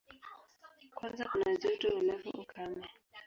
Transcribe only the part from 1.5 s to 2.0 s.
joto,